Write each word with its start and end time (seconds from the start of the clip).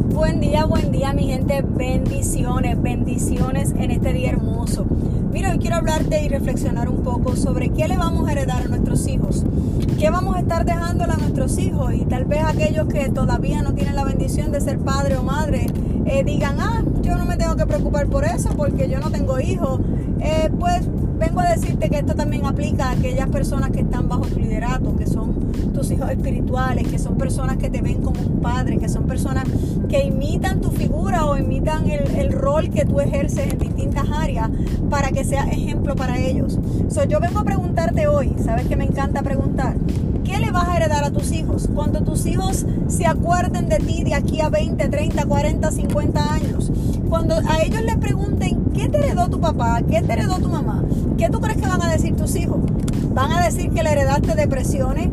Buen 0.00 0.40
día, 0.40 0.64
buen 0.64 0.92
día 0.92 1.12
mi 1.12 1.24
gente, 1.24 1.60
bendiciones, 1.62 2.80
bendiciones 2.80 3.72
en 3.72 3.90
este 3.90 4.12
día 4.12 4.30
hermoso. 4.30 4.86
Mira, 5.32 5.50
hoy 5.50 5.58
quiero 5.58 5.76
hablarte 5.76 6.22
y 6.22 6.28
reflexionar 6.28 6.88
un 6.88 7.02
poco 7.02 7.34
sobre 7.36 7.70
qué 7.70 7.88
le 7.88 7.96
vamos 7.96 8.28
a 8.28 8.32
heredar 8.32 8.62
a 8.62 8.68
nuestros 8.68 9.06
hijos, 9.08 9.44
qué 9.98 10.10
vamos 10.10 10.36
a 10.36 10.40
estar 10.40 10.64
dejándole 10.64 11.12
a 11.12 11.16
nuestros 11.16 11.58
hijos 11.58 11.92
y 11.94 12.04
tal 12.04 12.24
vez 12.26 12.44
aquellos 12.44 12.86
que 12.86 13.08
todavía 13.10 13.62
no 13.62 13.74
tienen 13.74 13.96
la 13.96 14.04
bendición 14.04 14.52
de 14.52 14.60
ser 14.60 14.78
padre 14.78 15.16
o 15.16 15.24
madre 15.24 15.66
eh, 16.06 16.22
digan, 16.24 16.60
ah, 16.60 16.82
yo 17.02 17.16
no 17.16 17.26
me 17.26 17.36
tengo 17.36 17.56
que 17.56 17.66
por 17.90 18.24
eso 18.24 18.50
porque 18.56 18.88
yo 18.88 19.00
no 19.00 19.10
tengo 19.10 19.40
hijos. 19.40 19.80
Eh, 20.20 20.50
pues 20.58 20.82
vengo 21.18 21.40
a 21.40 21.48
decirte 21.48 21.90
que 21.90 21.98
esto 21.98 22.14
también 22.14 22.46
aplica 22.46 22.88
a 22.88 22.92
aquellas 22.92 23.28
personas 23.28 23.70
que 23.70 23.80
están 23.80 24.08
bajo 24.08 24.26
tu 24.26 24.38
liderato, 24.38 24.96
que 24.96 25.06
son 25.06 25.52
tus 25.72 25.90
hijos 25.90 26.10
espirituales, 26.10 26.88
que 26.88 26.98
son 26.98 27.16
personas 27.16 27.56
que 27.56 27.70
te 27.70 27.82
ven 27.82 28.02
como 28.02 28.20
un 28.20 28.40
padre, 28.40 28.78
que 28.78 28.88
son 28.88 29.04
personas 29.04 29.44
que 29.88 30.04
imitan 30.04 30.60
tu 30.60 30.70
figura 30.70 31.24
o 31.26 31.36
imitan 31.36 31.88
el, 31.90 32.32
rol 32.32 32.70
que 32.70 32.84
tú 32.84 33.00
ejerces 33.00 33.52
en 33.52 33.58
distintas 33.58 34.04
áreas 34.10 34.48
para 34.90 35.10
que 35.10 35.24
sea 35.24 35.44
ejemplo 35.44 35.96
para 35.96 36.18
ellos. 36.18 36.58
So, 36.88 37.04
yo 37.04 37.20
vengo 37.20 37.40
a 37.40 37.44
preguntarte 37.44 38.06
hoy, 38.06 38.34
sabes 38.44 38.66
que 38.66 38.76
me 38.76 38.84
encanta 38.84 39.22
preguntar, 39.22 39.76
¿qué 40.24 40.38
le 40.38 40.50
vas 40.50 40.67
heredar 40.88 41.04
a 41.04 41.10
tus 41.10 41.32
hijos? 41.32 41.68
Cuando 41.74 42.00
tus 42.00 42.24
hijos 42.26 42.64
se 42.88 43.06
acuerden 43.06 43.68
de 43.68 43.76
ti 43.76 44.04
de 44.04 44.14
aquí 44.14 44.40
a 44.40 44.48
20, 44.48 44.88
30, 44.88 45.26
40, 45.26 45.70
50 45.70 46.32
años, 46.32 46.72
cuando 47.08 47.34
a 47.34 47.62
ellos 47.62 47.82
les 47.82 47.96
pregunten, 47.96 48.64
¿qué 48.74 48.88
te 48.88 48.98
heredó 48.98 49.28
tu 49.28 49.38
papá? 49.38 49.82
¿Qué 49.82 50.00
te 50.00 50.12
heredó 50.14 50.38
tu 50.38 50.48
mamá? 50.48 50.82
¿Qué 51.18 51.28
tú 51.28 51.40
crees 51.40 51.58
que 51.58 51.68
van 51.68 51.82
a 51.82 51.90
decir 51.90 52.16
tus 52.16 52.34
hijos? 52.36 52.58
¿Van 53.12 53.32
a 53.32 53.44
decir 53.44 53.70
que 53.70 53.82
le 53.82 53.92
heredaste 53.92 54.34
depresiones, 54.34 55.10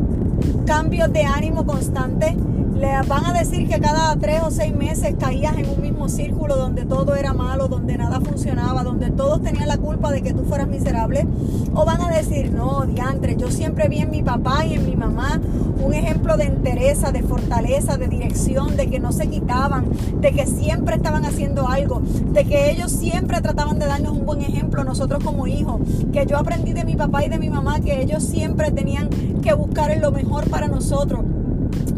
cambios 0.64 1.12
de 1.12 1.24
ánimo 1.24 1.66
constantes? 1.66 2.34
Le 2.78 3.00
van 3.08 3.24
a 3.24 3.32
decir 3.32 3.66
que 3.68 3.80
cada 3.80 4.14
tres 4.16 4.42
o 4.42 4.50
seis 4.50 4.74
meses 4.74 5.14
caías 5.18 5.56
en 5.56 5.68
un 5.68 5.80
mismo 5.80 6.08
círculo 6.08 6.56
donde 6.56 6.84
todo 6.84 7.14
era 7.14 7.32
malo, 7.32 7.68
donde 7.68 7.96
nada 7.96 8.20
funcionaba, 8.20 8.82
donde 8.82 9.10
todos 9.10 9.42
tenían 9.42 9.68
la 9.68 9.78
culpa 9.78 10.10
de 10.10 10.22
que 10.22 10.34
tú 10.34 10.44
fueras 10.44 10.68
miserable. 10.68 11.26
O 11.74 11.86
van 11.86 12.02
a 12.02 12.10
decir, 12.10 12.52
no, 12.52 12.84
diantre, 12.84 13.36
yo 13.36 13.50
siempre 13.50 13.88
vi 13.88 14.00
en 14.00 14.10
mi 14.10 14.22
papá 14.22 14.66
y 14.66 14.74
en 14.74 14.84
mi 14.84 14.94
mamá 14.94 15.40
un 15.82 15.94
ejemplo 15.94 16.36
de 16.36 16.44
entereza, 16.44 17.12
de 17.12 17.22
fortaleza, 17.22 17.96
de 17.96 18.08
dirección, 18.08 18.76
de 18.76 18.88
que 18.88 19.00
no 19.00 19.10
se 19.10 19.28
quitaban, 19.28 19.86
de 20.20 20.32
que 20.32 20.46
siempre 20.46 20.96
estaban 20.96 21.24
haciendo 21.24 21.68
algo, 21.68 22.02
de 22.32 22.44
que 22.44 22.70
ellos 22.70 22.92
siempre 22.92 23.40
trataban 23.40 23.78
de 23.78 23.86
darnos 23.86 24.12
un 24.12 24.26
buen 24.26 24.42
ejemplo 24.42 24.84
nosotros 24.84 25.24
como 25.24 25.46
hijos, 25.46 25.80
que 26.12 26.26
yo 26.26 26.36
aprendí 26.36 26.74
de 26.74 26.84
mi 26.84 26.94
papá 26.94 27.24
y 27.24 27.28
de 27.30 27.38
mi 27.38 27.48
mamá 27.48 27.80
que 27.80 28.02
ellos 28.02 28.22
siempre 28.22 28.70
tenían 28.70 29.08
que 29.42 29.54
buscar 29.54 29.96
lo 29.98 30.12
mejor 30.12 30.50
para 30.50 30.68
nosotros 30.68 31.20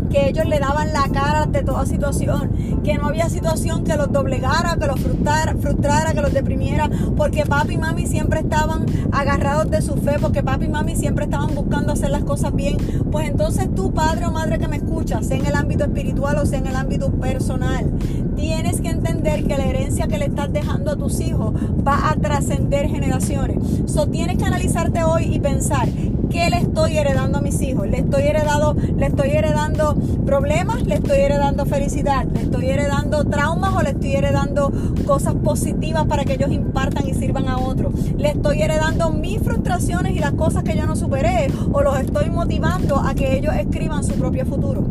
que 0.09 0.29
ellos 0.29 0.47
le 0.47 0.59
daban 0.59 0.93
la 0.93 1.09
cara 1.09 1.47
de 1.47 1.63
toda 1.63 1.87
situación, 1.87 2.51
que 2.85 2.95
no 2.99 3.07
había 3.07 3.29
situación 3.29 3.85
que 3.85 3.97
los 3.97 4.13
doblegara, 4.13 4.77
que 4.81 4.87
los 4.87 5.01
frustrara, 5.01 5.55
frustrara, 5.57 6.13
que 6.13 6.21
los 6.21 6.33
deprimiera, 6.33 6.91
porque 7.17 7.45
papi 7.45 7.75
y 7.75 7.79
mami 7.79 8.07
siempre 8.07 8.41
estaban 8.41 8.87
agarrados 9.13 9.71
de 9.71 9.83
su 9.83 9.95
fe, 9.97 10.17
porque 10.21 10.43
papi 10.43 10.67
y 10.67 10.69
mami 10.69 10.97
siempre 10.97 11.25
estaban 11.25 11.55
buscando 11.55 11.93
hacer 11.93 12.11
las 12.11 12.25
cosas 12.25 12.55
bien. 12.55 12.77
Pues 13.11 13.29
entonces 13.29 13.75
tú, 13.75 13.93
padre 13.93 14.27
o 14.27 14.31
madre 14.31 14.59
que 14.59 14.69
me 14.69 14.77
escuchas, 14.77 15.27
sea 15.27 15.37
en 15.37 15.47
el 15.47 15.55
ámbito 15.55 15.85
espiritual 15.85 16.39
o 16.39 16.47
sea 16.47 16.59
en 16.59 16.67
el 16.67 16.77
ámbito 16.77 17.11
personal, 17.11 17.91
tienes 18.37 18.81
que 18.81 18.89
entender 18.89 19.45
que 19.45 19.57
la 19.57 19.65
herencia 19.65 20.07
que 20.07 20.19
le 20.19 20.27
estás 20.27 20.53
dejando 20.53 20.93
a 20.93 20.97
tus 20.97 21.21
hijos 21.21 21.55
va 21.87 22.11
a 22.11 22.17
trascender 22.17 22.89
generaciones. 22.89 23.59
So 23.87 24.07
tienes 24.09 24.39
que 24.39 24.45
analizarte 24.45 25.03
hoy 25.03 25.35
y 25.35 25.41
pensar, 25.41 25.89
¿qué 26.31 26.49
le 26.51 26.59
estoy 26.59 26.99
heredando 26.99 27.39
a 27.39 27.41
mis 27.41 27.61
hijos? 27.63 27.89
¿Le 27.89 27.99
estoy 27.99 28.23
heredando, 28.25 28.75
le 28.97 29.07
estoy 29.07 29.31
heredando 29.31 29.97
problemas? 30.25 30.83
¿Le 30.87 30.97
estoy 30.97 31.19
heredando 31.19 31.67
felicidad? 31.67 32.25
¿Le 32.27 32.43
estoy 32.43 32.67
heredando 32.67 33.25
traumas 33.25 33.75
o 33.75 33.83
le 33.83 33.91
estoy 33.91 34.15
heredando 34.15 34.73
cosas 35.07 35.35
positivas 35.35 36.07
para 36.07 36.25
que 36.25 36.35
ellos 36.35 36.51
impartan 36.53 37.09
y 37.09 37.15
sirvan 37.15 37.49
a 37.49 37.59
otros? 37.59 37.93
¿Le 38.17 38.31
estoy 38.31 38.63
heredando 38.63 39.11
mis 39.11 39.41
frustraciones 39.43 40.17
y 40.17 40.21
las 40.21 40.33
cosas 40.33 40.63
que 40.63 40.77
yo 40.77 40.87
no 40.87 40.97
superé? 40.97 41.49
¿O 41.73 41.83
los 41.83 41.99
estoy 42.01 42.31
motivando 42.31 42.99
a 42.99 43.15
que 43.15 43.37
ellos 43.37 43.55
escriban 43.55 44.05
su 44.05 44.15
propio 44.15 44.45
futuro? 44.47 44.83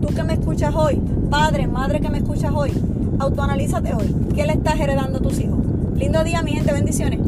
Tú 0.00 0.08
que 0.08 0.22
me 0.22 0.34
escuchas 0.34 0.74
hoy, 0.74 1.00
padre, 1.30 1.66
madre 1.66 2.00
que 2.00 2.10
me 2.10 2.18
escuchas 2.18 2.52
hoy, 2.54 2.72
autoanalízate 3.18 3.94
hoy. 3.94 4.14
¿Qué 4.34 4.46
le 4.46 4.52
estás 4.54 4.78
heredando 4.78 5.18
a 5.18 5.22
tus 5.22 5.38
hijos? 5.40 5.58
Lindo 5.96 6.22
día, 6.24 6.42
mi 6.42 6.52
gente, 6.52 6.72
bendiciones. 6.72 7.20